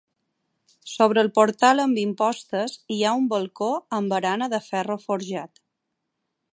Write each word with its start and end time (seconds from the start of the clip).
Sobre 0.91 1.21
el 1.23 1.29
portal 1.35 1.83
amb 1.83 2.01
impostes 2.05 2.75
hi 2.97 2.99
ha 3.03 3.13
un 3.21 3.29
balcó 3.35 3.71
amb 3.99 4.15
barana 4.15 4.51
de 4.57 4.65
ferro 4.73 5.01
forjat. 5.07 5.67